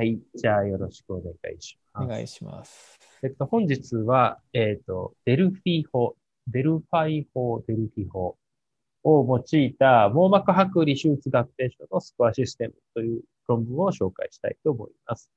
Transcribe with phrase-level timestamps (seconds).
[0.00, 0.18] はい。
[0.34, 2.04] じゃあ、よろしくお願いします。
[2.06, 2.98] お願いします。
[3.22, 6.16] えっと、本日は、えっと、デルフィ法、
[6.46, 8.38] デルファイ法、デルフィ法
[9.04, 15.30] を用いた網膜剥離手術合併症のスコアシステムという論文を紹介したいと思います。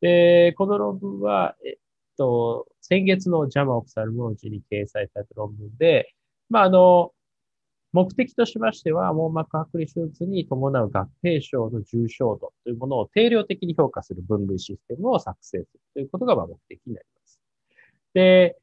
[0.00, 1.76] で、この論文は、えっ
[2.16, 6.12] と、先月の JAMA Ophthalmology に掲載された論文で、
[6.50, 7.12] まあ、あの、
[7.92, 17.40] 目的としましては、網膜剥離手術に伴う合併症の重症度というものを定量的に評価する分類システムを作成するということが目的になります。
[18.12, 18.56] で、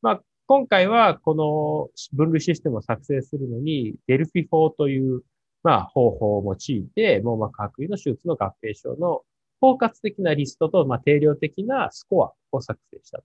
[0.00, 5.22] まあ、今回はこの分類システムを作成するのに、デルフィ法という、
[5.62, 9.22] まあ、方法を用いて、網膜剥離の手術の合併症の
[9.60, 13.22] 包括的なリストと、まあ、定量的なスコアを作成した。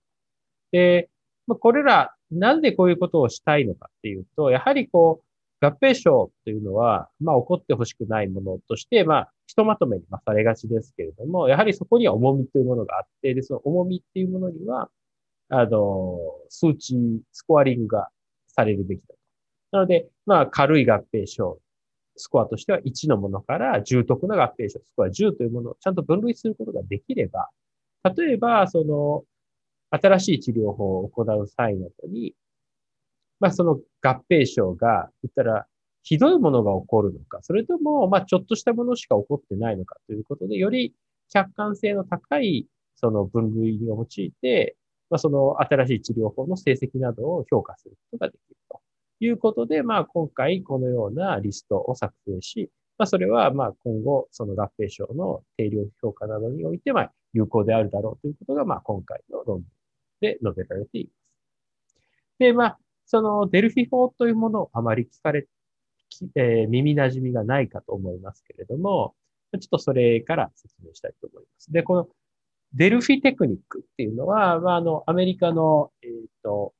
[0.71, 1.09] で、
[1.47, 5.26] まあ、これら、なんでこういうことをしたいのかっていうと、やはりこう、
[5.59, 14.89] 合併症というのは、まあ、起こってほしくないものとして、まあ、ひとまとめにされがちですけれども、やはりそこには重みというものがあって、で、その重みっていうものには、
[15.49, 16.19] あの、
[16.49, 16.95] 数値、
[17.31, 18.09] スコアリングが
[18.47, 19.15] されるべきだと。
[19.71, 21.59] なので、まあ、軽い合併症、
[22.15, 27.49] スコアとしては1のものから重篤な合併症、スコア10というものをちゃんと分類することができれば、
[28.15, 29.23] 例えば、その、
[29.89, 32.33] 新しい治療法を行う際などに、
[33.39, 35.67] まあ、その合併症が、言ったら、
[36.03, 40.93] ひどいものが起こるのか、それとも、まあ、ちょっとしたものしか起こってないのかということで、より
[41.29, 44.75] 客観性の高い、その分類を用いて、
[45.09, 48.81] まあ、その新しい治療法の成績などを評価することができると
[49.19, 59.63] いうことで、まあ、今回このようなリストを作成し、まあ、それは、まあ、今後、その合併症の定量評価などにおいて、まあ、有効であるだろうということが、まあ、今回の論文
[60.19, 61.95] で述べられています。
[62.39, 65.47] で、まあ、そのデルフィ法というものをあまり聞かれ、
[66.35, 69.15] えー、耳馴染みがないかと思いますけれども、
[69.53, 71.71] ちょっとそれから説明したいと思います。
[71.71, 72.09] で、この
[72.73, 76.13] デルフィテクニックっていうのは、まあ、あの、アメリカの、えっ、ー、
[76.43, 76.73] と、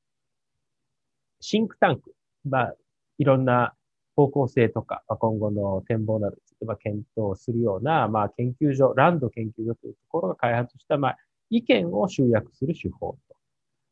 [1.40, 2.14] シンクタンク、
[2.44, 2.76] まあ、
[3.20, 3.74] いろんな
[4.18, 11.18] 方向性とか、まあ、今後の展望などについて、まあ、検討するような、まあ、研究所、ランド研究所というところが開発した、まあ、
[11.50, 13.36] 意見を集約する手法と。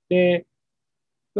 [0.09, 0.46] で、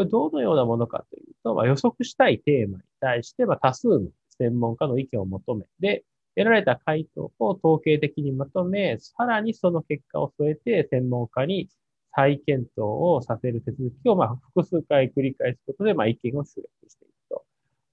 [0.04, 4.02] どのようなものかというと、まあ、予測したいテーマに対して、まあ、多数の
[4.38, 6.04] 専門家の意見を求め、で、
[6.36, 11.70] 得られた回答を統計的にまとめ、さらにその結果を添えて専門家に
[12.14, 17.46] 再検討をさせる手続きを、まあ、複数回繰り返すことで、まあ、意見を集約していくと。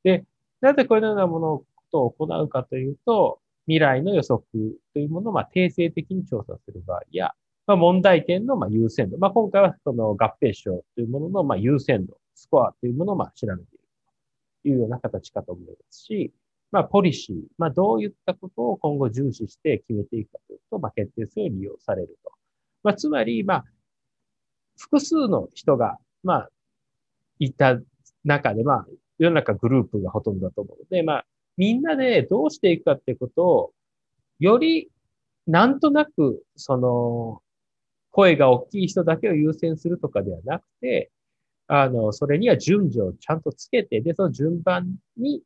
[0.02, 0.24] で、
[0.60, 4.42] なぜこのようなものを行うかというと、未来の予測
[4.92, 7.32] というものを、まあ、定性的に調査する場合や、
[7.72, 9.16] まあ、問題点のまあ優先度。
[9.16, 13.68] まあ、今回はその合併症というもののまあ優先度、スコアというものをまあ調べている
[14.62, 16.32] というような形かと思いますし、
[16.70, 22.32] まあ、ポリシー、まあ、どういったことを今後重視して決めていくかというと、まあ、決定性を利用されると。
[22.82, 23.64] まあ、つまり、まあ、
[24.78, 26.50] 複数の人が、まあ、
[27.38, 27.78] いた
[28.24, 28.86] 中で、まあ、
[29.18, 31.24] 世の中グループがほとんどだと思うので、まあ、
[31.56, 33.72] みんなでどうしていくかっていうことを、
[34.38, 34.90] より
[35.46, 37.42] なんとなく、その、
[38.12, 41.10] 声が大きい人だけを優先するとかではなくて、
[41.66, 45.42] あの、それには順序をちゃんとつけて、で、その順番に、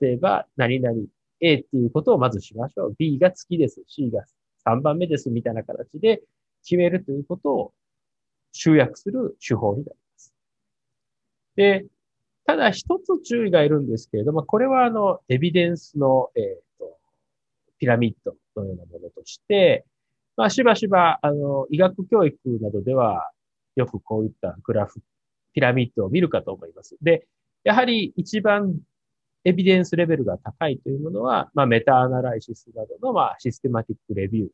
[0.00, 0.96] 例えば、何々
[1.40, 2.94] A っていうことをまずしましょう。
[2.96, 3.82] B が月です。
[3.86, 4.24] C が
[4.66, 5.30] 3番目です。
[5.30, 6.22] みたいな形で
[6.62, 7.72] 決めるということを
[8.52, 10.34] 集約する手法になります。
[11.56, 11.86] で、
[12.46, 16.98] ただ一つ注意がいるんですけれども、これはあの、エビデンスの、えっ、ー、と、
[17.78, 19.84] ピラミッドのようなものとして、
[20.40, 23.30] まあ、しばしば、あの、医学教育などでは、
[23.76, 25.02] よくこういったグラフ、
[25.52, 26.96] ピラミッドを見るかと思います。
[27.02, 27.26] で、
[27.62, 28.74] やはり一番
[29.44, 34.48] エビデンスレベルが高いというものは、まあ、 meta-analysis などの、まあ、 systematic review。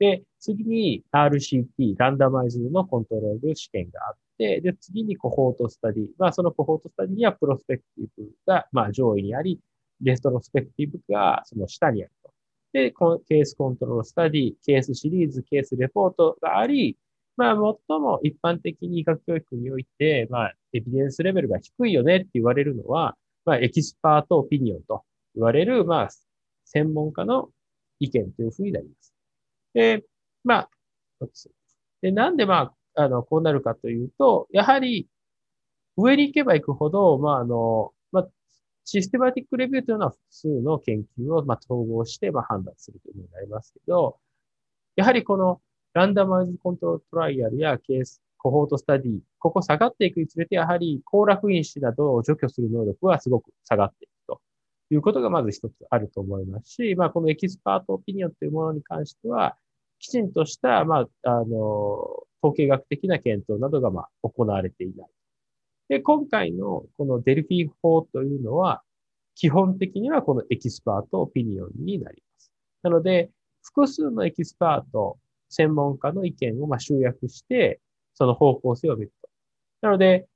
[0.00, 6.06] で、次に RCT、 randomize のコントロール試験があって、で、次に cohort study。
[6.18, 9.60] まあ、その cohort study には prospective が、まあ、上位にあり、
[10.02, 12.29] retrospective がその下にあると。
[12.72, 12.92] で、
[13.28, 16.96] case control study、 case series、 case report があり、
[17.36, 26.08] まあ、最も一般的に医学教育において、まあ、エビデンスレベルが低いよねって言われるのは、まあ、 expert opinion と言われる、まあ、
[26.64, 27.48] 専門家の
[27.98, 29.14] 意見というふうになります。
[29.74, 30.04] で、
[30.44, 30.70] まあ、
[32.02, 35.08] で、なんでまあ、あの、こうなるかというと、やはり、
[35.96, 37.92] 上に行けば行くほど、まあ、あの、
[38.92, 44.18] systematic review というのは複数の研究を、ま、統合して、ま、判断するというふうになりますけど、
[44.96, 45.60] やはりこの、
[45.94, 54.40] randomized control trial やケース、 cohort study、ここ下がっていくにつれて、やはり、交絡因子などを除去する能力はすごく下がっていくと
[54.90, 59.56] いうことがまず一つあると思いますし、まあ、この expert opinion というものに関しては、
[60.00, 61.46] きちんとした、まあ、あの、
[62.42, 65.08] 統計学的な検討などが、まあ、行われていない。
[65.90, 68.82] で、今回のこのデルフィ法というのは、
[69.34, 72.52] 基本的にはこの expert opinion になります。
[72.84, 73.30] なので、
[73.62, 77.80] 複数のエキスパート、専門家の意見をま集約して、
[78.14, 79.28] その方向性を見ると。
[79.82, 80.28] なので、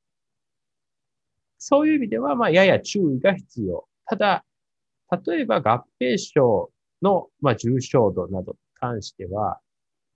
[1.58, 3.86] そういう意味では、ま、やや注意が必要。
[4.06, 4.44] ただ、
[5.26, 6.70] 例えば合併症
[7.02, 9.60] の、ま、重症度などに関しては、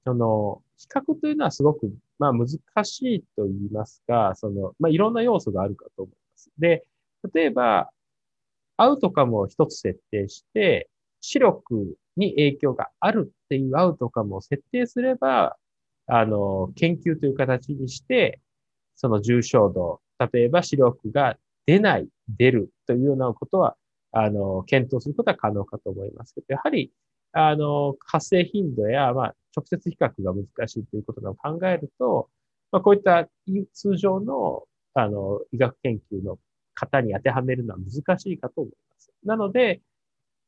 [0.04, 2.48] その、比較というのはすごく、まあ、難
[2.84, 6.50] しいと言いますか、その、まあ、いろんな要素があるかと思います。
[6.58, 6.84] で、
[7.32, 7.90] 例えば、
[8.76, 10.88] アウトカムを一つ設定して、
[11.20, 15.56] 視力に影響があるっていうアウトカムを設定すれば、
[16.06, 18.40] あの、研究という形にして、
[18.96, 20.00] その重症度、
[20.32, 21.36] 例えば視力が
[21.66, 23.76] 出ない、出るというようなことは、
[24.12, 26.92] あの、検討することは可能かと思いますけど、やはり、
[27.32, 32.28] あの、発生頻度や、まあ、直接比較が難しいということを考えると、
[32.70, 33.28] まあ、こういった
[33.72, 34.64] 通常の、
[34.94, 36.38] あの、医学研究の
[36.74, 39.10] 方に当てはめるのは難しいかと思います。
[39.24, 39.80] なので、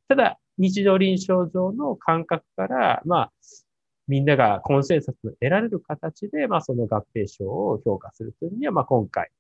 [0.09, 3.33] ただ、日常臨床上の感覚から、まあ、
[4.07, 9.31] みんながコンセンサスを得られる形で、まあ、その合併症を評価するというには、まあ、今回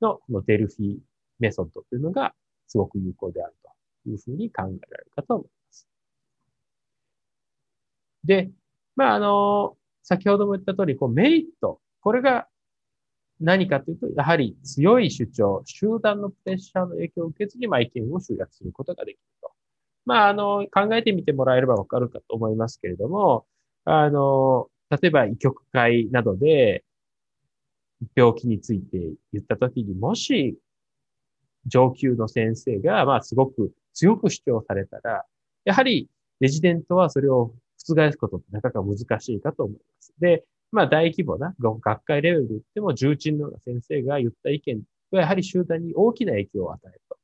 [0.00, 0.98] のこのデルフィー
[1.40, 2.34] メソッドというのが
[2.66, 3.54] すごく有効である
[4.04, 5.88] というふうに考えられるかと思います。
[8.24, 8.50] で、
[8.98, 12.48] まあ、あの、先ほども言った通り、こうメリット、これが
[13.40, 19.52] 何かというと、やはり強い主張、集団のプレッシャーの影響を受けずに、まあ、意見を集約することができると。
[20.04, 23.46] まあ、あの、考えてみてもらえればわかるかと思いますけれども、
[23.84, 26.84] あの、例えば、医局会などで、
[28.16, 28.98] 病気について
[29.32, 30.58] 言ったときに、もし、
[31.66, 35.24] 上級の先生が、まあ、すごく強く主張されたら、
[35.64, 36.08] やはり、
[36.40, 40.12] レジデントはそれを覆すことってなかなか難しいかと思います。
[40.18, 44.82] で、まあ大規模な学会レベルで言っても重鎮のような先生が言った意見
[45.12, 47.16] はやはり集団に大きな影響を与えると。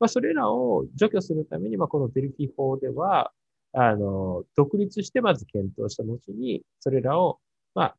[0.00, 3.32] まあそれらを除去するために、まあこのデルフィ法では、
[3.72, 7.40] あの、独立してまず検討した後に、それらを、
[7.74, 7.96] まあ、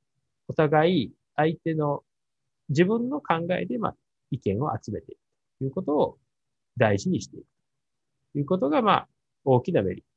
[0.48, 2.04] お互い相手の
[2.70, 3.96] 自分の考えで、まあ、
[4.32, 5.20] 意見を集めていく
[5.60, 6.18] ということを
[6.78, 7.46] 大事にしていく
[8.34, 9.08] ということが、まあ、
[9.44, 10.15] 大きなメリット。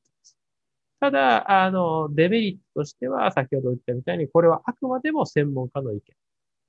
[1.01, 6.03] ただ、あの、デメリットとしては、先ほど言ったみたいに、これはあくまでも専門家の意見。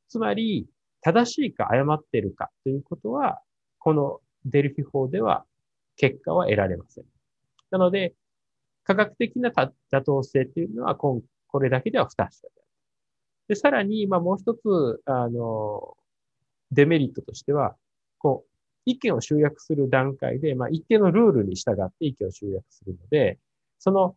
[0.08, 0.68] つまり、
[1.02, 3.42] 正しいか誤っているかということは、
[3.80, 5.46] このデルフィ法では
[5.96, 7.06] 結果は得られません。
[7.72, 8.14] なので、
[8.84, 9.72] 科学的な妥
[10.06, 11.24] 当性というのは、こ
[11.60, 12.66] れだけでは不確かである。
[13.50, 15.96] で、さらに、まあもう一つ、あの、
[16.72, 17.76] デメリットとしては、
[18.20, 18.50] こう、
[18.86, 23.40] 意見を集約する段階で、まあ一定のルールに従って意見を集約するので、
[23.80, 24.16] その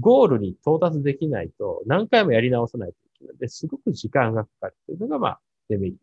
[0.00, 6.00] ゴールに到達できないと何回もやり直さないといけないので、すごく時間がかかるというのが、まあ、デメリット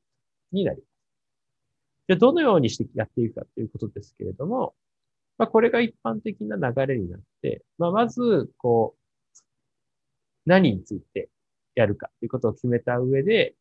[0.53, 0.87] になります。
[2.07, 4.75] じゃあ、どのようにしてやっていくかということですけれども、
[5.37, 9.01] まあ、これが一般的な流れになって、まあ、まず、こう、
[10.45, 11.29] 何について
[11.75, 13.55] やるかということを決めた上で、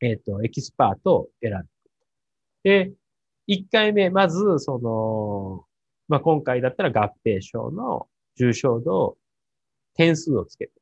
[0.00, 1.68] えっ、ー、と、エキスパートを選ぶ。
[2.62, 2.92] で、
[3.46, 5.67] 一回目、まず、その、
[6.08, 9.18] まあ、今回だったら合併症の重症度を
[9.94, 10.72] 点数をつけて、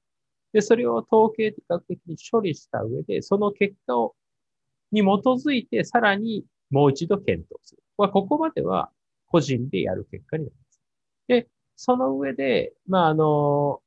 [0.53, 4.15] で、それを統計学的に処理した上で、その結果を、
[4.93, 7.83] に基づいてさらにもう一度検討する。
[7.99, 8.91] まあ、ここまでは
[9.27, 10.81] 個人でやる結果になります。
[11.29, 13.81] で、その上で、まあ、あの、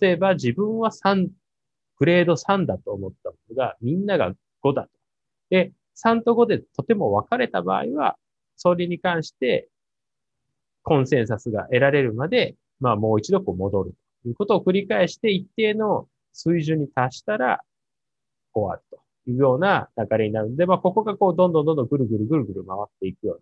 [0.00, 1.28] 例えば自分は3、
[1.98, 4.32] グレード3だと思ったものが、みんなが
[4.62, 4.88] 5だと。
[5.50, 8.16] で、3と5でとても分かれた場合は、
[8.56, 9.68] それに関して
[10.84, 17.60] コンセンサスが得られるまで、まあもう一度こう戻るということを繰り返して一定の水準に達したら
[18.52, 23.36] 終わるというような流れになるんで、まあここがこうどんどんどんどんぐるぐるぐるぐる回っていくよう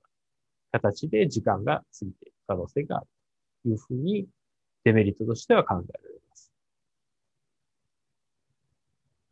[0.73, 3.07] な形で時間が過ぎていく可能性がある
[3.65, 4.27] というふうに
[4.85, 6.53] デメリットとしては考えられます。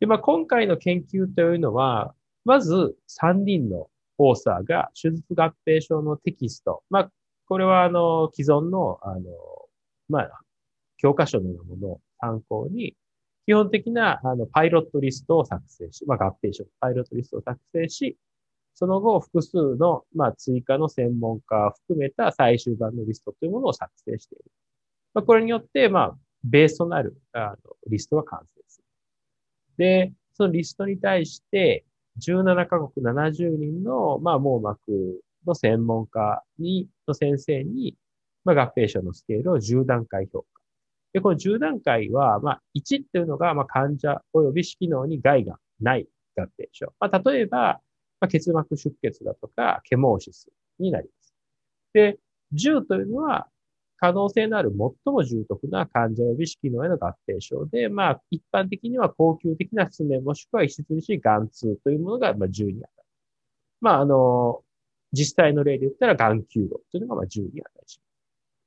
[0.01, 2.13] で、まあ今回の研究というのは、
[2.43, 3.87] まず3人の
[4.17, 7.11] オーサーが手術合併症のテキスト、まあ
[7.51, 9.23] これは、あの、既存の、あの、
[10.07, 10.39] まあ、
[10.95, 12.95] 教科書のようなものを参考に、
[13.45, 18.17] 基本的な、あの、パイロットリストを作成し、まあ、合併症、パイロットリストを作成し、
[18.73, 24.45] その後、複数の、まあ、追加の専門家を含めた最終版のリストというものを作成している。
[25.13, 27.55] まあ、これによって、まあ、ベースとなる、あの、
[27.89, 28.85] リストが完成する。
[29.75, 31.83] で、そのリストに対して、
[32.25, 37.95] 17カ国70人の、まあ、網膜の専門家に、の先生に、
[38.43, 40.61] まあ、合併症のスケールを10段階評価。
[41.13, 46.07] で、この10段階は、まあ、1っていうのが、まあ、患者及び指揮能に害がない
[46.37, 46.93] 合併症。
[46.99, 47.81] まあ、例えば、
[48.19, 51.33] まあ、結膜出血だとか、ケモーシスになります。
[51.93, 52.19] で、
[52.53, 53.47] 10というのは、
[53.97, 62.91] 可能性のある最も重篤な患者及び指揮能への合併症で、まあ、一般的には高級的な失明もしくは異質にし眼痛というものが、まあ、10に当たる。
[63.79, 64.63] まあ、あの、
[65.11, 68.11] 実際の例で言ったら眼球度というのが、まあ、10に当たりします。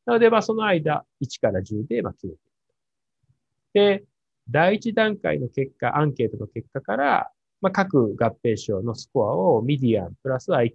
[0.06, 4.00] なので、まあ、その間、1から10で、まあ、決めていく。
[4.00, 4.04] で、
[4.50, 10.72] 第一段階の結果、アンケートの結果から、まあ、各合併症のスコアをミディアンプラス IQR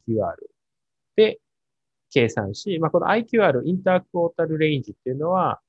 [1.16, 1.40] で
[2.12, 5.62] 計算し、まあ、この IQR、インタークォータルレインジっていうのは、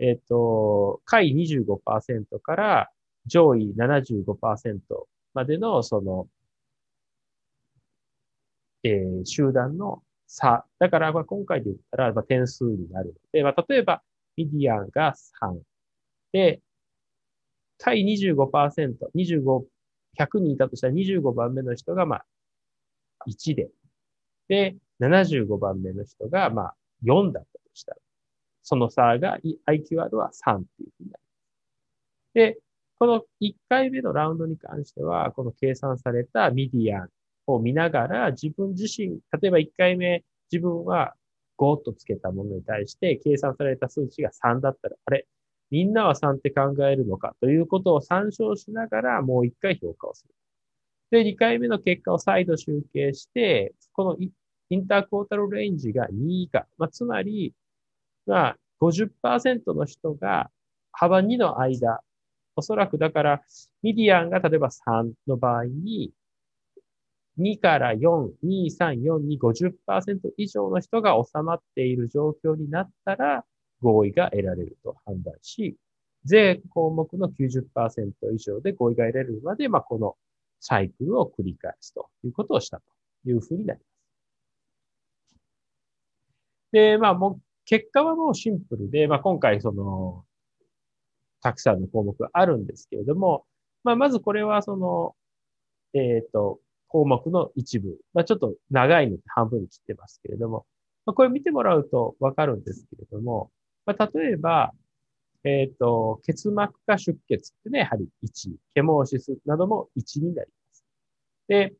[0.00, 2.90] えっ、ー、と、下位25%から
[3.26, 4.80] 上位75%
[5.32, 6.26] までの、その、
[8.84, 10.64] えー、集団の差。
[10.78, 14.02] だから、まあ、今回で言ったら、まあ、点数になるので、まあ、例えば、
[14.36, 15.58] ミディアンが3。
[16.32, 16.60] で、
[17.78, 19.64] 下位25%、25、
[20.18, 22.24] 100人いたとしたら25番目の人が、まあ、
[23.26, 23.70] 1で。
[24.48, 27.98] で、75番目の人が、まあ、4だったとしたら、
[28.62, 32.34] その差が、IQR は3っていうふうになります。
[32.34, 32.58] で、
[32.98, 37.08] この1回目のラウンドに関しては、この計算されたミディアン
[37.46, 41.14] を見ながら、自分自身、例えば1回目、自分は
[41.58, 45.26] 5とつけたものに対して計算された数値が3だったら、あれ
[45.70, 50.34] みんなは3って考えるのかということを参照しながらもう1回評価をする。
[51.10, 54.16] で、2回目の結果を再度集計して、この
[54.70, 56.66] インタークォータルレンジが2以下。
[56.78, 57.54] まあ、つまり、
[58.26, 60.50] まあ、50%の人が
[60.92, 62.00] 幅2の間。
[62.56, 63.42] おそらくだから、
[63.82, 66.12] ミディアンが例えば3の場合に、
[67.38, 69.72] 2から4、2、3、4に50%
[70.36, 73.44] 以上の人が収まっている状況になったら
[73.82, 75.76] 合意が得られると判断し、
[76.24, 80.16] 税項目の90%以上で合意が得られるまで、まあ、この
[80.60, 82.84] サイクルを繰り返すということをしたと
[83.26, 83.94] いうふうになります。
[86.72, 90.24] で、まあ、もう、結果はもうシンプルで、まあ、今回、その、
[91.42, 93.44] たくさんの項目があるんですけれども、
[93.84, 95.14] まあ、まずこれは、その、
[95.92, 96.60] えっ、ー、と、
[96.94, 97.98] 項目の一部。
[98.12, 100.64] まあ、ちょっと長いので半分に切ってますけれども、
[101.04, 103.50] まあ、これ見てもらうとわかるんですけれども、
[103.84, 104.72] まあ、例えば、
[105.42, 110.84] えっ、ー、と、結膜下出血ってね、やはり1、ケモーシスなども1になります。
[111.48, 111.74] で、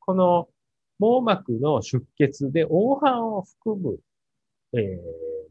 [0.00, 0.48] この
[0.98, 3.98] 網膜の出血で黄斑を含む、
[4.74, 5.00] え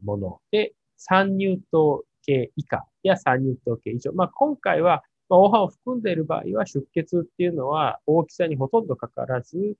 [0.00, 4.12] ー、もので、三乳糖系以下や三乳糖系以上。
[4.12, 9.76] まあ、今回は、まあ、黄斑を含んでいる場合は出血っていうのは大きさにほとんどかからず、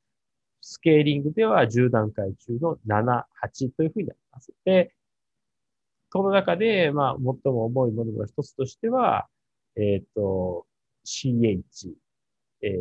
[0.63, 4.53] スケーリングでは10段階中の7、8というふうになります。
[4.65, 4.95] で、
[6.11, 9.29] この中で、まあ、最も重いものの一つとしては、
[9.77, 10.67] えっ、ー、と、
[11.05, 11.63] CH、
[12.63, 12.79] えー、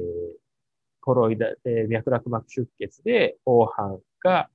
[1.02, 4.50] コロイダ、えー、脈絡膜出血で黄斑が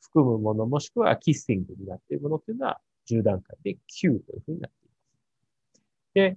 [0.00, 6.36] 含むもの、もしくはキッシングになっているものっていうのは10段階で9というふうになっています。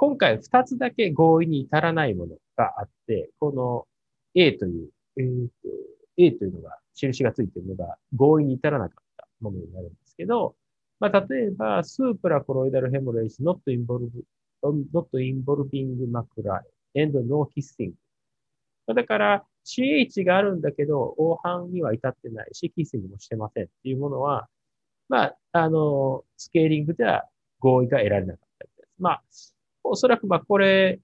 [0.00, 3.86] 今回2つだけ合意に至らないものがあって、この
[4.34, 4.88] A という、
[5.18, 5.52] えー、と
[6.16, 10.56] A というのが、印がついているのが合意に至らなかったものになるんですけど、
[11.00, 14.08] まあ、例えば、スープラコロイダルヘモレイス、not involving,
[14.62, 16.62] not involving macula
[16.96, 17.92] and no kissing
[18.86, 24.48] だから、CH があるんだけど、黄斑には至ってないし、キッスにもしてませんっていうものは、
[25.10, 27.26] まあ、あの、スケーリングでは
[27.58, 28.88] 合意が得られなかったです。
[28.98, 29.22] まあ、
[29.90, 31.00] おそらくまあこれ、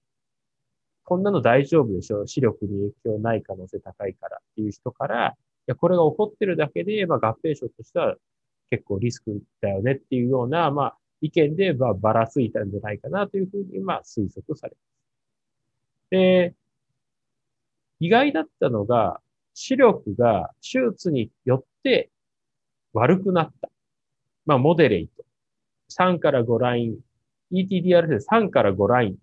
[1.05, 2.28] こんなの大丈夫でしょう。
[2.28, 5.33] 視力に影響ない可能性高いからっていう人から、い
[5.66, 8.16] や、これが起こってるだけで、まあ合併症としては
[8.71, 16.11] 結構リスクだよねっていうような、まあ意見で、まあばらついたんじゃないかなというふうに、まあ推測されます。
[16.11, 16.55] で、
[17.99, 19.21] 意外だったのが、
[19.55, 22.11] 視力が手術によって
[22.93, 23.71] 悪くなった。
[24.45, 25.25] まあ、モデレイト。
[25.90, 26.99] 3から5ライン。
[27.52, 29.16] ETDR で3から5ライン。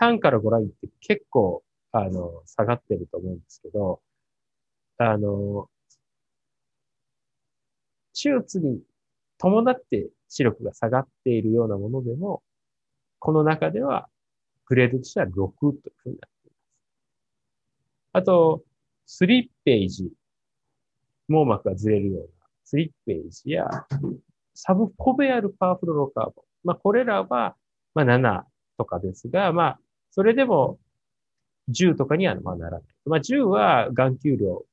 [0.00, 1.62] 3から5ラインって結構、
[1.92, 4.00] あの、下がってると思うんですけど、
[4.98, 5.68] あの、
[8.14, 8.80] 手術に
[9.38, 12.42] 伴って視力が下がっているようなものでも、
[13.18, 14.08] この中では
[14.66, 16.62] グレードとしては6というふうになっています。
[18.12, 18.62] あと、
[19.06, 20.10] スリッページ。
[21.28, 23.66] 網膜がずれるようなスリッページや、
[24.54, 26.53] サブコベアルパワフルロカーボン。
[26.64, 27.56] まあ、これらは、
[27.94, 28.42] まあ、7
[28.78, 29.80] とかですが、まあ、
[30.10, 30.78] それでも、
[31.70, 32.82] 10とかにはまあならない。
[33.06, 34.64] まあ、10は眼球量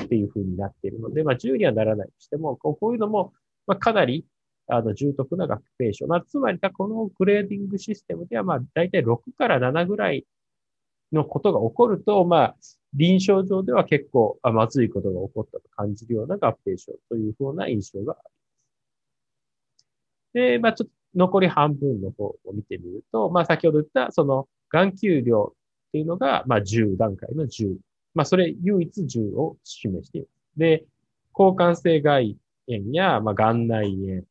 [0.00, 3.32] っていう風になっているので、まあ、10にはならないとしても、こういうのも、
[3.66, 4.24] まあ、かなり
[4.66, 6.06] あの重篤な合併症。
[6.06, 10.24] まあ、つまり、このグレーディングシステムでは、まあ、大体6から7ぐらい
[11.12, 12.56] のことが起こると、まあ、
[12.94, 18.34] 臨床上では結構あまずいことが起こったと感じるような合併症というふうな印象があります。
[20.34, 27.76] で、まあ、ちょっと残り半分の方を見てみると、まあ、先ほど言った、その、眼球量っていうのが、まあ、10段階の10。
[28.14, 30.58] まあ、それ唯一10を示しています。
[30.58, 30.84] で、
[31.38, 32.36] 交換性外
[32.68, 34.22] 炎や、まあ、眼内炎。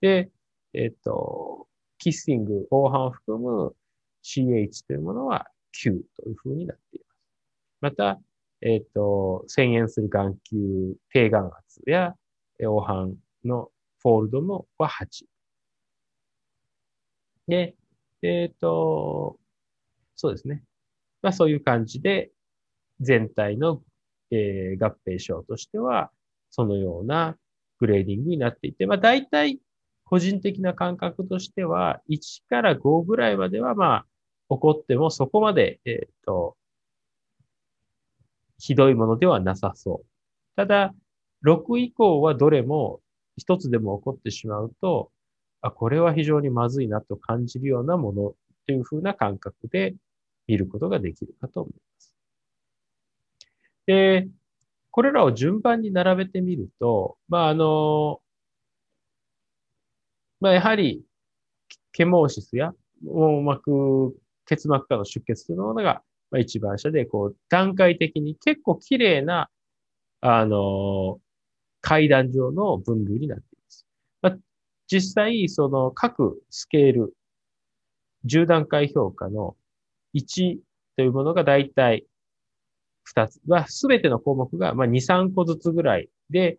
[0.00, 0.30] で、
[0.74, 1.68] えっ、と、
[1.98, 3.74] キッシング、黄斑を含む
[4.24, 5.46] CH というものは
[5.84, 7.20] 9というふうになっています。
[7.80, 8.20] また、
[8.60, 12.14] えっ、と、遷延する眼球、低眼圧や
[12.58, 13.70] 黄斑の
[14.00, 15.31] fold のは8。
[17.48, 17.74] で、
[18.22, 19.38] えっ、と、
[20.16, 20.62] そうですね。
[21.22, 22.30] まあそういう感じで、
[23.00, 23.82] 全体の、
[24.30, 26.10] えー、合併症としては、
[26.50, 27.36] そのような
[27.78, 29.60] グレーディングになっていて、まあ大体
[30.04, 34.06] 個人的な感覚としては、1から5ぐらいまではまあ
[34.50, 36.56] 起こってもそこまで、えっ、ー、と、
[38.58, 40.06] ひどいものではなさそう。
[40.56, 40.94] ただ、
[41.44, 43.00] 6以降はどれも
[43.36, 45.11] 一つでも起こってしまうと、
[45.62, 48.34] あ、これは非常にまずいなと感じるようなもの
[48.66, 49.94] というふうな感覚で
[50.46, 52.14] 見ることができるかと思います。
[53.86, 54.28] で、
[54.90, 58.20] これらを順番に並べてみると、まあ、あの、
[60.40, 61.04] まあ、やはり、
[61.92, 62.72] ケモーシスや
[63.04, 64.16] 網膜、
[64.46, 69.50] 結膜下の出血というものが、まあ、一番下で、こう、段階的に結構綺麗な、
[70.20, 71.20] あの、
[71.82, 73.44] 階段状の分類になって。
[74.92, 77.14] 実際、その各スケール、
[78.26, 79.56] 10段階評価の
[80.14, 80.58] 1
[80.96, 82.04] というものがだいたい
[83.16, 86.58] 2つは、すべての項目がまあ2、3個ずつぐらいで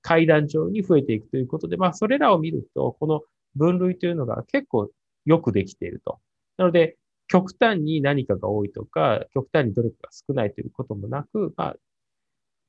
[0.00, 3.22] 階段状に増えていくということで、まあそれらを見ると、この
[3.56, 4.88] 分類というのが結構
[5.24, 6.20] よくできていると。
[6.58, 11.76] なので、極端に何かが多いとか、極端にどれかが少ないということもなく、まあ、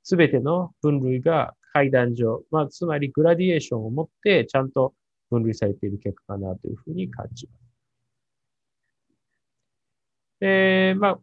[0.02, 4.96] すべての分類が階段上、まあ、つまりグラディエーションを持ってちゃんと
[5.34, 7.64] 分類されている結果かなというふうに感じます。
[10.42, 11.20] えー、まあ、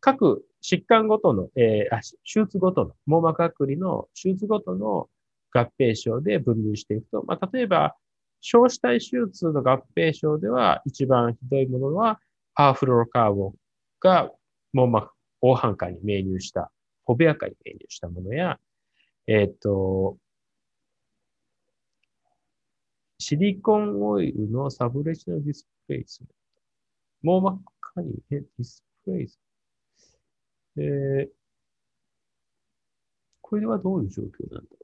[0.00, 5.08] 各疾患ごとの、えー、あ、手術ごとの、網膜剥離の手術ごとの
[5.52, 7.94] 合併症で分類していくと、まあ、例えば、
[8.40, 12.20] 小子体手術の合併症では一番ひどいものは、
[12.54, 13.54] パワフロロカーボン
[14.00, 14.30] が
[14.72, 16.70] 網膜、黄斑下に命入した、
[17.04, 18.58] ホベア下に命入したものや、
[19.26, 20.18] えっ、ー、と、
[23.18, 26.34] シリコンオイルのサブレチナディスプレイスメント。
[27.22, 27.62] 網膜
[27.94, 29.40] 下にディスプレイス。
[30.76, 31.28] えー、
[33.40, 34.78] これはどういう状況なんだろ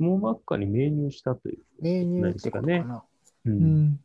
[0.00, 0.04] う。
[0.04, 1.58] 網膜下に命入したという。
[1.80, 3.04] 命入ってことかな。
[3.46, 4.00] うん、うん。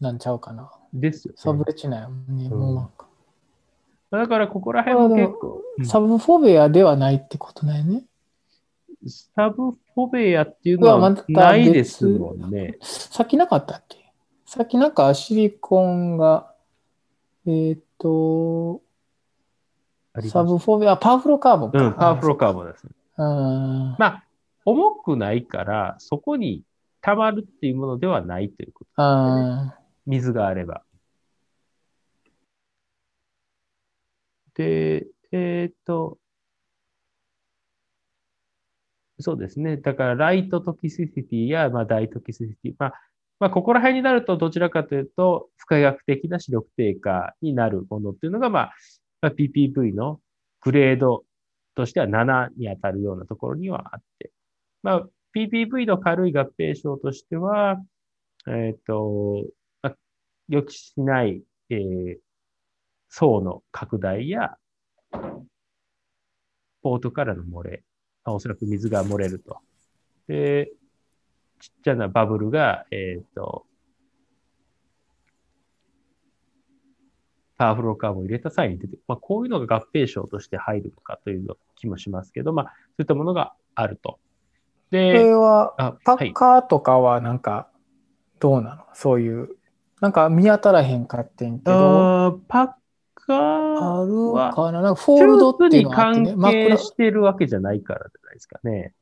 [0.00, 0.70] なんちゃうかな。
[0.92, 1.38] ですよ、ね。
[1.40, 2.97] サブレチナやもんね、網膜下。
[4.10, 5.62] だからここら辺も結構。
[5.84, 8.04] サブフォベアではないってことだよね。
[9.34, 12.78] サブフォベアっていうのはないですもんね。
[12.80, 14.12] さっきなかったっけ？
[14.46, 16.52] さっきなんかシリコンが、
[17.46, 18.80] えっ、ー、と、
[20.28, 21.78] サブフォベア、パワフロカーボンか。
[21.78, 22.92] うん、パワフロカーボンです、ね。
[23.18, 24.24] まあ、
[24.64, 26.64] 重くないから、そこに
[27.02, 29.74] 溜まるっていうものではないということ、ね、
[30.06, 30.82] 水があれば。
[34.58, 36.18] で、えっ、と、
[39.20, 39.76] そうですね。
[39.76, 42.74] だから、ライトトキシシティや、まあ、大トキシシティ。
[42.78, 42.92] まあ、
[43.40, 48.74] まあ、ここら辺になると、どちらかというと、不可逆的な視力低下になるものっていうのが、まあ、
[49.20, 50.20] まあ、PPV の
[50.60, 51.24] グレード
[51.74, 54.32] としては7に当たるようなところにはあって。
[54.82, 57.76] まあ、PPV の軽い合併症としては、
[58.48, 59.44] えっ、ー、と、
[59.82, 59.96] まあ、
[60.48, 62.18] 予期しない、えー、
[63.08, 64.56] 層の拡大や、
[66.82, 67.82] ポートからの漏れ、
[68.24, 69.58] まあ、おそらく水が漏れると。
[70.26, 70.70] で、
[71.60, 73.66] ちっちゃなバブルが、えっ、ー、と、
[77.56, 84.20] パワフルカーボンを入れた際に出て、まあ、こういうのが合併症として入るのかという気もしますけど、まあ、そういったものがあると。
[84.92, 87.68] で、これは、パッカーとかはなんか、
[88.38, 89.56] どうなの、はい、そういう、
[90.00, 92.40] なんか見当たらへんかってんけど。
[92.46, 92.68] パッ
[93.30, 96.34] あるかななんかフォールドっていうのがあってね。
[96.40, 98.94] 関係してるわけじゃないからじゃないですかね。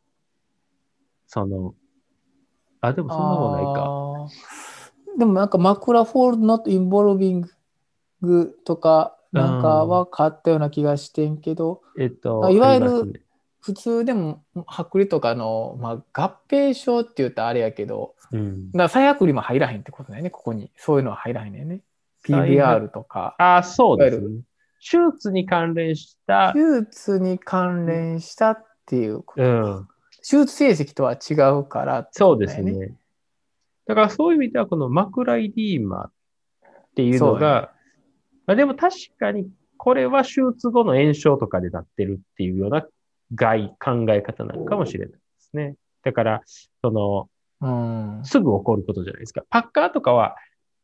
[1.27, 1.75] その、
[2.81, 5.19] あ、でもそんなことないか。
[5.19, 6.65] でもなんか枕フォールド not
[8.23, 13.23] involving とか、なんかは買ったような気がしてんけど、えっと、いわゆる
[13.61, 18.71] 普通でも剥離とかの、まあ、合併症って言ったらあれやけど、うん。
[18.73, 20.71] だから再剥離も入らへんってことだよね、ここに。
[20.77, 21.81] そういうのは入らへんね
[22.27, 23.35] PBR とか。
[23.39, 24.43] あ、そうですね。
[24.79, 29.89] 手術に関連した、手術に関連したっていうことかうん。
[30.29, 32.95] 手術成績とは違うからってそうですね。
[33.87, 36.12] だからそういう意味では、このマクライディーマっ
[36.95, 37.73] ていうのが、
[38.47, 42.87] まあ、でも確かにこれは手術後の炎症とかでなってるっていうような
[43.35, 45.75] 外考え方なのかもしれないですね。
[46.03, 46.43] だから、
[46.83, 47.29] その、
[47.61, 48.25] うん。
[48.25, 49.43] すぐ起こることじゃないですか。
[49.49, 50.37] パッカーとかは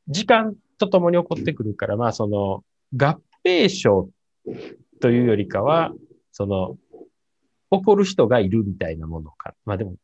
[0.08, 2.64] 時間とともに起こってくるから、まあその
[2.96, 4.10] 合併症
[5.00, 5.92] というよりかは、
[6.32, 6.76] その、
[7.70, 9.54] 起こる人がいるみたいなものか。
[9.64, 9.94] まあでも、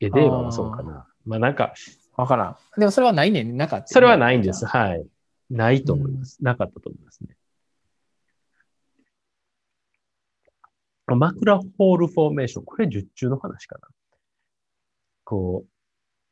[0.00, 1.06] エデーマはそうかな。
[1.24, 1.72] まあなんか、
[2.16, 2.56] わからん。
[2.78, 3.56] でもそれはないねん。
[3.56, 4.66] なかった、それはないんです。。
[4.66, 5.06] はい。
[5.50, 6.42] ないと思います。
[6.44, 7.36] なかったと思いますね。
[11.06, 12.64] マクラホールフォーメーション。
[12.64, 13.88] これ術中の話かな。
[15.24, 15.77] こう、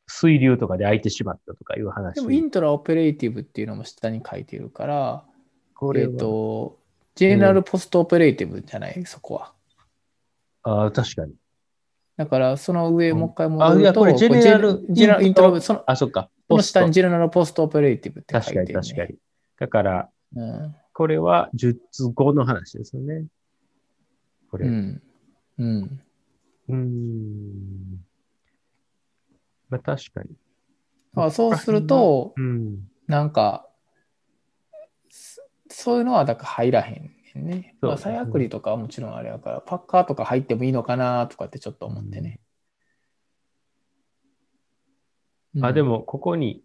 [0.07, 2.15] 水流とかで開いてしまったとかいう話。
[2.15, 5.33] でもイントラオペレイティブっていうのも下に書いてるから、えっ、
[5.75, 6.79] これは、と、
[7.15, 9.53] ジェネラルポストオペレイティブじゃない、そこは。
[10.63, 11.33] ああ、確かに。
[12.15, 16.29] だから、その上、うんもう一回あ、戻ると、いや、これジェネラルこうジェネラルイントラそのあ、そっか。
[16.49, 18.73] その下にジェネラルポストオペレイティブって書いてる、ね。
[18.73, 19.17] かに確かに。
[19.59, 20.41] だから、に。
[20.93, 21.79] これは術
[22.13, 23.25] 後の話ですよね。
[24.49, 24.67] これ。
[24.67, 24.69] う。
[24.69, 25.01] うん
[25.59, 26.01] うん。
[26.69, 28.06] ーん。
[29.69, 30.29] まあ確かに。
[31.15, 32.87] あそうすると、うん。
[33.07, 33.67] なんか、
[35.09, 37.75] そそういうのはだから入らへんねんね。
[37.81, 42.39] まあ、そうですね再剥離とかはもちろんあれやから、パッカーとか入ってもいいのかなとかってちょっと思ってね。
[45.61, 46.63] あ、でも、も、ここに、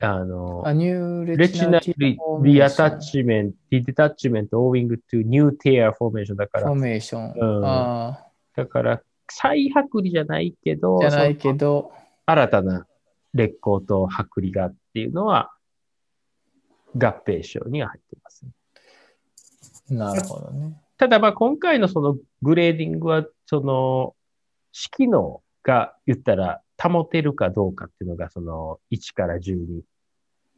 [0.00, 7.32] あの、あ new re, retinal tear formation reattachment, detachment owing to new tear formation だからフォー、メーション。
[7.36, 11.92] うんあだから、再剥離じゃないけど、あ、じゃないけど、
[12.26, 12.86] 新たな
[13.32, 15.50] 劣行と剥離がっていうのは、
[16.96, 18.46] 合併症には入ってます、
[19.90, 20.80] なるほどね。
[20.96, 24.14] ただ、まあ、今回のそのグレーディングは、その、
[24.72, 29.82] 式能が言ったら保てるかどうかっていうのが、その1から10に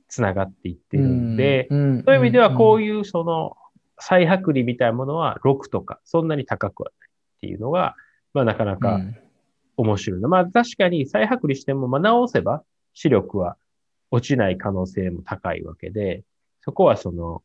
[0.09, 3.57] つながっていってるんで、うん、そういう意味ではこういういうその
[3.99, 7.95] 再剥離みたいなものは6とか、そんなに高くはないっていうのが、
[8.37, 9.17] まあなかなかうん
[9.79, 10.29] 面白いな。
[10.29, 12.63] まあ確かに再剥離しても、まあ直せば
[12.95, 13.57] 視力は
[14.11, 16.25] 落ちない可能性も高いわけで、
[16.61, 17.43] そこはその、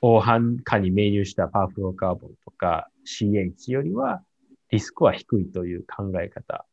[0.00, 4.22] 黄斑化に命入したパワーフローカーボンとか CH よりは
[4.70, 6.66] リスクは低いという考え方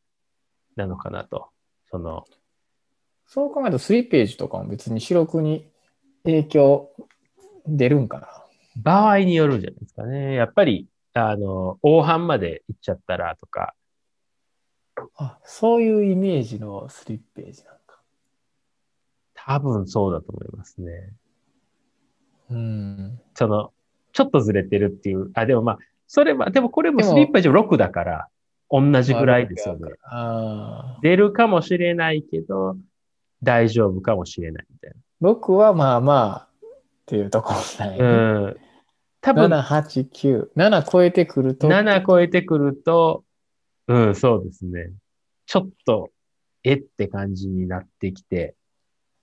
[0.76, 1.48] なのかなと。
[1.90, 2.24] その、
[3.26, 5.66] そう考えると、スリッページとかも別に視力に
[6.24, 6.90] 影響
[7.66, 8.28] 出るんかな。
[8.76, 10.34] 場合によるんじゃないですかね。
[10.34, 13.74] やっぱり、あの、黄斑まで行っちゃったらとか、
[15.16, 18.00] あ、そういうイメージのスリッページなんか。
[19.34, 21.12] 多分そうだと思いますね。
[22.50, 23.20] うん。
[23.34, 23.72] その、
[24.12, 25.30] ちょっとずれてるっていう。
[25.34, 28.28] あ、でもまあ、それは、でもこれもスリッパージ6だから、
[28.70, 29.92] 同じぐらいですよね。
[31.02, 32.76] 出るかもしれないけど、
[33.42, 37.98] 大丈夫かもしれないみたい6はまあまあっていうところない、ね。
[37.98, 38.04] な。
[38.04, 38.56] うん。
[39.22, 40.48] 多分、7、8、9。
[40.56, 41.68] 7超えてくると。
[41.68, 43.24] 7超えてくると、
[43.88, 44.92] うん、そうですね。
[45.46, 46.10] ちょっと、
[46.64, 48.54] えって感じになってきて、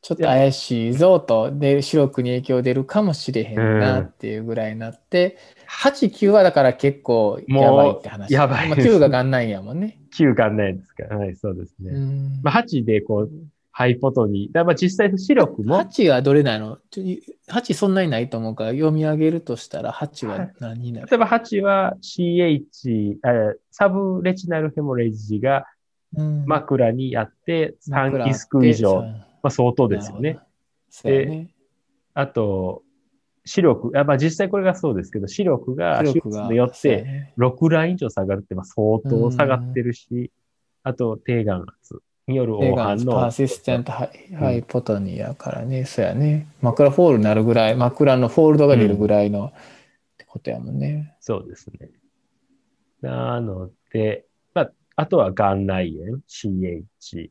[0.02, 8.22] ちょっと怪しいぞと、で、視力に影響出るかもしれへんなっていうぐらいになって、8、9はだから結構やばいって話。
[8.22, 10.00] もうやばいまあ、です9が元来やもんね。
[10.18, 11.18] 9がないですから。
[11.18, 11.92] はい、そうですね。
[11.92, 13.32] うんまあ、8でこう、
[13.80, 16.80] ハイポトに、だからまあ実際視力も、8はどれなの？
[16.92, 21.08] ちょ ?8 そんなにないと思うから読み上げるとしたら8は何になる？
[21.10, 25.66] 例えば8は CH、あサブレチナルヘモレージが
[26.18, 26.44] うん。
[26.46, 29.14] 枕にあって3枕リスク以上、ま
[29.44, 30.40] あ相当ですよね。。
[31.06, 31.50] ね。
[32.14, 32.84] あと、
[33.46, 37.34] 視力、あまあ実際これがそうですけど、視力が手術によってね。
[37.38, 40.32] 6ライン以上下がるってまあ相当下がってるし、
[40.84, 43.14] あと低眼圧による黄斑の。
[43.14, 46.48] persisten t hy, hypotony やからね、そうやね。
[46.62, 49.52] 枕フォールになるぐらい、枕のフォールドが出るぐらいのっ
[50.18, 51.16] てことやもんね。
[51.20, 51.90] そうですね。
[53.02, 57.30] なので、まあ、あとは眼内炎、CH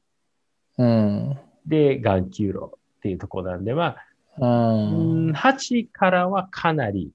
[0.78, 1.38] うん。
[1.66, 3.96] で眼球癆っていうところなんで、ま
[4.38, 7.12] あ、うんうん、8からはかなり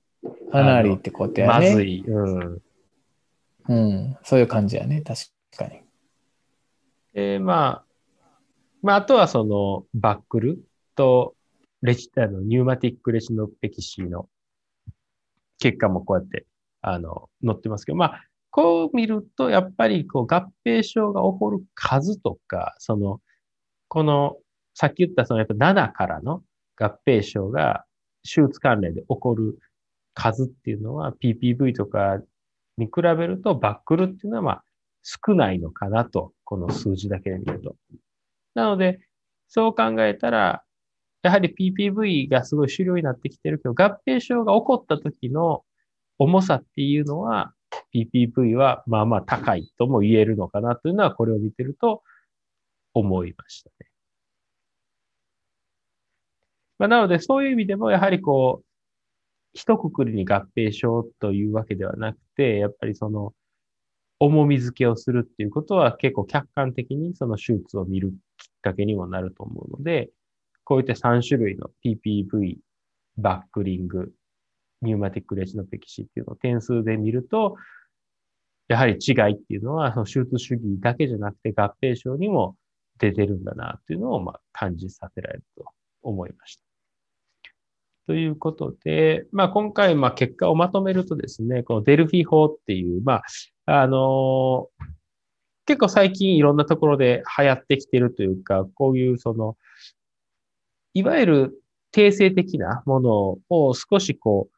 [0.52, 1.70] かなりってことやね。
[1.70, 2.04] まずい。
[2.06, 2.62] うん。
[3.68, 4.18] うん。
[4.24, 5.22] そういう感じやね、確
[5.58, 5.83] かに。
[7.14, 7.86] で、まあ、
[8.82, 10.60] まあ、あとはそのバックル
[10.96, 11.36] と
[11.82, 14.28] レチあの pneumatic retinopexy の
[15.60, 16.46] 結果もこうやって、
[16.82, 23.22] あの、載ってますけど、まあ、こう見ると、やっぱりこう合併症が起こる数とか、その、
[23.88, 24.38] この、
[24.74, 26.44] さっき言ったそのやっぱ7からの
[26.76, 27.86] 合併症が
[28.24, 29.60] 手術関連で起こる
[30.14, 32.20] 数っていうのは PPV とか
[32.78, 34.64] に比べるとバックルっていうのはまあ
[35.04, 37.76] 少ないのかなと、この数字だけで見ると。
[38.54, 39.00] なので、
[39.48, 40.64] そう考えたら、
[41.24, 45.64] やはり PPV がすごい主流になってきてるけど、合併症が起こった時の
[46.20, 47.54] 重さっていうのは、
[47.96, 52.04] PPV はまあまあ高いとも言えるのかなというのは、これを見てると
[52.94, 53.90] 思いましたね。
[56.78, 58.66] まあ、なので、そういう意味でも、やはりこう、
[59.56, 63.34] 一括りに合併症というわけではなくて、やっぱりその、
[64.26, 70.10] 重み付けをするっていうことは結構客観的にその手術を見るきっかけにもなると思うので、
[70.64, 72.58] こういった3種類の PPV、
[73.18, 74.14] バックリング、
[74.82, 77.58] ニューマティックレチノペキシっていうのを点数で見ると、
[78.70, 82.56] やはり違いっていうのは、その手術主義だけじゃなくて合併症にも
[83.00, 85.66] 出てるんだなっていうのをまあ感じさせられると
[86.02, 86.64] 思いました。
[88.08, 93.22] ということで、まあ、今回、まあ、結果をまとめるとですね、このデルフィ法っていう、まあ、
[93.66, 94.70] あの、
[95.66, 99.58] 結構最近いろんなところで流行ってきてるというか、こういうその、
[100.94, 104.56] いわゆる定性的なものを少しこう、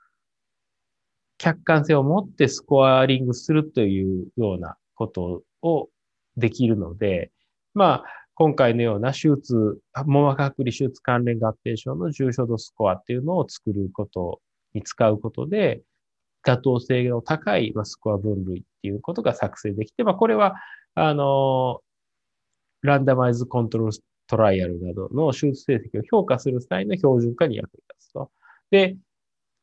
[1.37, 5.89] 客観性を持ってスコアリングするというようなことを
[6.37, 7.31] できるので、
[7.73, 14.41] まあ、今回のような手術、網膜剥離手術関連合併症の重症度スコアっていうのを作ること
[14.73, 15.81] に使うことで、
[16.45, 20.55] 妥当性の高いスコア分類っていうことが作成できて、まあ、これは、
[20.93, 21.81] あの、
[22.81, 28.31] ランダマイズコントロールトライアルなどの手術成績を評価する際の標準化に役に立つと。
[28.71, 28.95] で、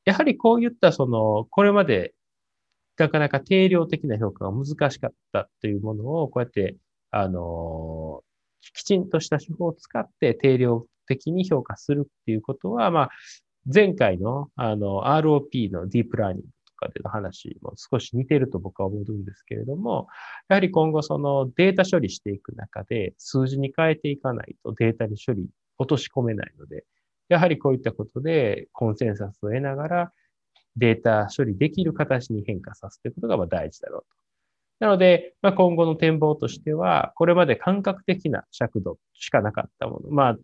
[0.04, 2.14] やはりこういったその、これまで
[2.98, 6.76] なかなか定量的な評価が難しかったというものを、こうやって、
[7.10, 8.22] あの、
[8.74, 13.10] きちんとした手法を使って定量的に評価するっていうことは、まあ、
[13.72, 16.48] 前回のあの ROP のディープラーニング
[16.82, 20.08] かでの話も少し似てると僕は思うんですけれども、
[20.48, 25.46] やはり今後そのデータ処理していく中で数字に変えていかないとデータに処理
[25.78, 26.84] 落とし込めないので、
[27.28, 30.12] やはりこういったことでコンセンサスを得ながら
[30.76, 34.22] データ処理できる形に変化させていくことが大事だろうと。
[34.80, 40.10] なので、まあ、今後の展望としては、これまで感覚的な尺度しかなかったもの。
[40.10, 40.36] まあ、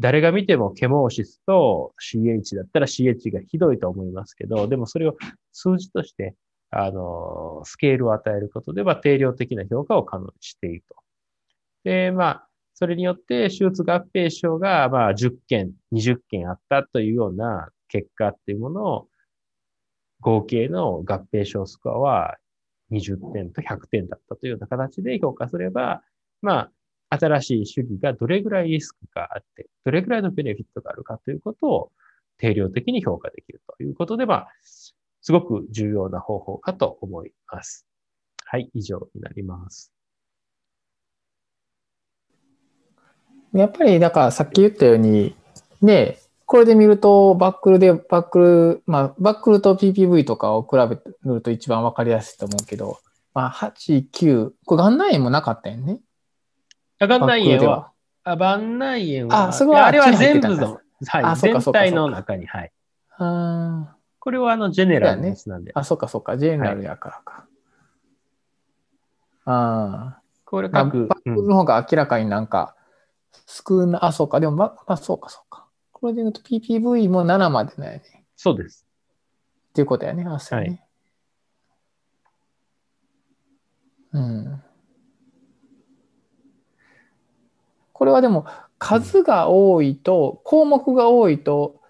[0.00, 5.16] 誰が見てもケモーシスと CH だったら CH がひどいと思いますけど、でもそれを
[5.52, 6.34] 数字として、
[6.70, 10.96] あの、スケールを与えることで、まあ、定量的な評価を可能にしていると。
[11.84, 19.08] で、まあ、それによって手術合併症が、まあ、10件、20件あったというような結果っていうものを、
[20.20, 22.36] 合計の合併症スコアは
[22.90, 26.02] 20点と100点だったというような形で評価すれば、
[26.42, 26.72] まあ、
[27.10, 31.92] 新しい主義がどれぐらいリスクがあって、どれぐらいのベネフィットがあるかということを
[32.38, 37.86] 定量的に評価できるということで、まあ、すごく重要な方法かと思います。
[38.44, 39.92] はい、以上になります。
[43.52, 45.34] やっぱり、だかさっき言ったように、
[45.80, 52.98] ね、これで見ると、バックルで、バックル、まあ、バックルと PPV とかを比べると一番わかりやすいと思うけど、
[53.32, 56.00] まあ、8、9、これ眼内炎もなかったよね。
[56.98, 57.92] 眼内炎は、
[58.24, 62.72] あ、眼内炎は、あ、それはあれは全部の、はい、全体の中に、はい。
[63.18, 65.72] あこれはあの、ジェネラルですなんで。
[65.74, 67.32] あ、そっかそっか、ジェネラルやからか。
[67.34, 67.46] はい、
[69.44, 70.20] ああ。
[70.44, 72.76] これ各、バックルの方が明らかになんか、
[73.46, 75.66] 少な、あ、そうか、でも、ま、まあ、そうか、そうか。
[75.92, 78.24] これで言うと PPV も7までだよね。
[78.36, 78.86] そうです。
[79.70, 80.86] っていうことやね、あそうね。
[84.12, 84.63] はい、うん。
[87.94, 88.44] これはでも、
[88.78, 91.80] 数が多いと、項目が多いと、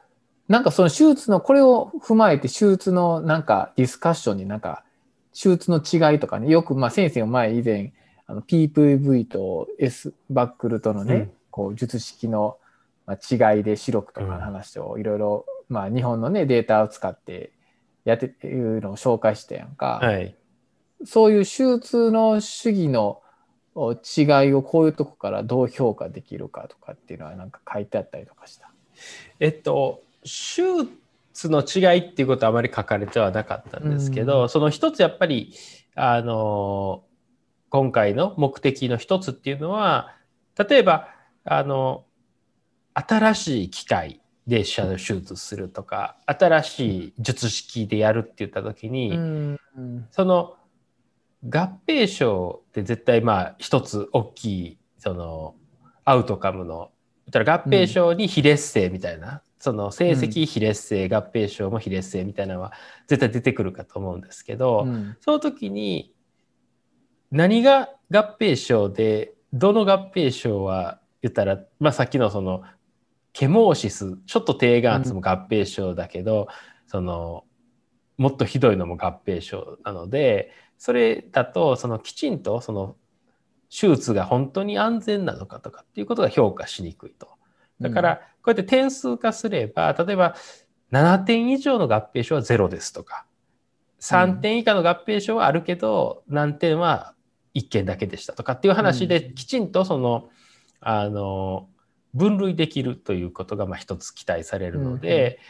[0.46, 4.84] なんかその手術の、これを踏まえて手術のなんかディスカッションになんか、
[5.32, 7.92] 手術の違いとかね、よくまあ先生が前以前、
[8.28, 12.56] あの PPV と S バックルとのね、うん、こう術式の
[13.06, 17.52] まあ、違いで白くとかの話をいろいろ、まあ、日本のねデータを使って
[18.04, 20.34] やっていうのを紹介してやんか、はい、
[21.04, 23.20] そういう手術の主義の
[23.76, 28.70] 違いをこういうとこからどう評価できるかとかっていうのはなんか書いてあったりとかした？
[29.40, 30.62] えっと手
[31.32, 35.52] 術の違いっていうことはあまり書かれてはなかったんですけど、うん、その一つやっぱり
[35.96, 37.02] あの
[37.70, 40.14] 今回の目的の一つっていうのは
[40.56, 41.08] 例えば
[41.44, 42.04] あの
[42.94, 49.58] 新しい機械で手術するとか新しい術式でやるって言った時に、うん。
[50.10, 50.54] その
[51.48, 55.54] 合併症って絶対まあ一つ大きいその
[56.04, 56.90] アウトカムの
[57.26, 62.72] 言ったら合併症に非劣性みたいな、その成績非劣性、合併症も非劣性みたいなのは
[63.06, 66.12] 絶対出てくるかと思うんですけど、うんその時に
[67.30, 72.62] 何が合併症でどの合併症は言ったら、まあ、さっきのその
[73.32, 76.48] ケモーシスちょっと低眼圧も合併症だけど、
[76.86, 77.44] その
[78.18, 82.96] もっとひどいのも合併症なのでそれだとそのきちんとその
[83.70, 87.28] 手術が本当に安全なのかとかっていうことが評価しにくいと。
[87.80, 90.36] だからこうやって点数化すれば例えば
[90.92, 93.26] 7点以上の合併症は0ですとか
[94.00, 97.14] 3点以下の合併症はあるけど何点は
[97.54, 100.28] 1件だけでしたとかっていう話できちんとその
[100.80, 101.68] あの
[102.12, 105.40] 分類できるということがまあ一つ期待されるので、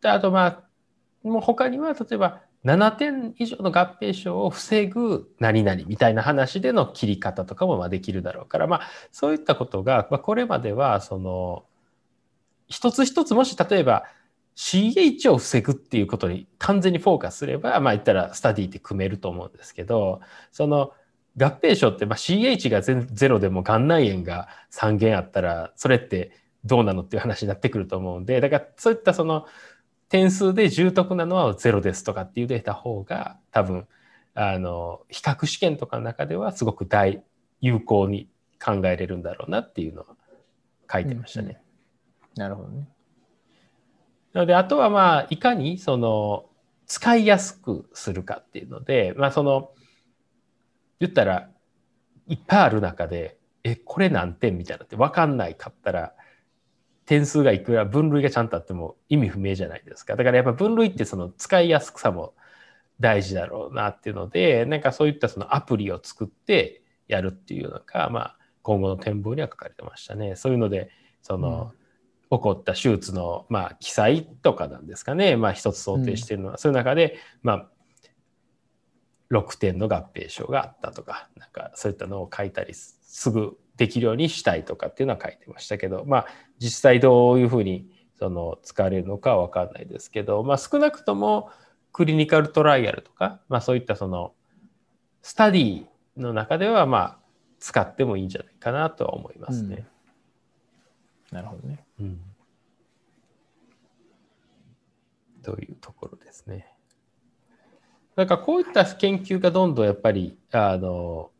[0.00, 11.64] であとまあもう他には例えば7点以上の合併症を防ぐ何々みたいな話での切り方とかもまできるだろうからまあそういったことが、まあ、これまではその
[12.68, 14.04] 一つ一つもし例えば
[14.54, 20.20] CH を防ぐっていうことに完全にフォーカスすればまあ言ったらスタディって組めると思うんですけど
[20.52, 20.92] その
[21.36, 26.30] 合併症ってまあ CH がゼロでも眼内炎が3件あったらそれって
[26.64, 29.46] どうなのっていう話になってくると思うんでだからそういったその
[30.12, 33.86] 点数で重篤なのはゼロですとかっていうデータ方が多分
[34.34, 37.24] あの比較試験とかの中ではすごく大
[37.62, 38.28] 有効に
[38.62, 40.08] 考えれるんだろうなっていうのは
[40.92, 41.62] 書いてましたね。
[42.36, 42.90] なるほどね。
[44.34, 46.44] なのであとはまあいかにその
[46.86, 49.70] 使いやすくするかっていうのでまあその
[51.00, 51.48] 言ったら
[52.28, 56.12] いっぱいある中でえこれ何点みたいなって分かんないかったら
[57.06, 60.16] 点数がいくら分類がちゃんとあっても意味不明じゃないですか。
[60.16, 62.34] だからやっぱ分類ってその使いやすさも
[63.00, 70.36] 大事だろうなっていうのでなんかそういったそのアプリを作ってやるっていうのがまあ今後の展望には書かれてましたね。
[70.36, 70.90] そういうので
[71.22, 71.72] その、
[72.30, 77.68] 起こった手術の、まあ、記載とかなんですかね、まあ、一つ想定しているのは、そういう中で、まあ、
[79.30, 86.26] 6点の合併症があったとか、なんかそういったのを書いたりすぐできるようにしたいとかっていうのは書いてましたけど、まあ、
[86.60, 91.50] 実際どういうふうにその使われるのかは分かんないですけど、まあ、少なくとも
[91.92, 94.34] クリニカルトライアルとか、まあ、そういったその
[95.20, 97.18] スタディの中では、まあ、
[97.58, 99.84] 使ってもいいんじゃないかなとは思いますね。
[101.32, 101.84] なるほどね。
[101.98, 102.20] うん
[105.42, 106.68] というところですね。
[108.14, 111.32] なんかこういった研究がどんどんやっぱりあの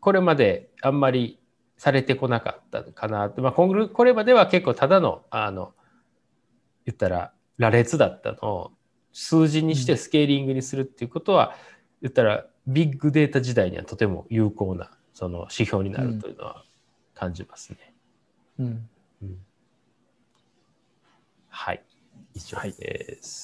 [0.00, 1.38] これまであんまり
[1.78, 5.72] されてこなかったのかなって、まあ、これこれまでは結構ただのあの
[6.84, 8.72] 言ったら羅列だったのを
[9.12, 11.56] 数字にしてスケーリングにするっていうことは、
[12.00, 16.64] 言ったらビッグデータ時代にはとても有効なその指標になるというのは
[17.14, 17.94] 感じますね。
[18.60, 18.88] うん。
[21.48, 21.82] はい。
[22.34, 23.38] 以上です。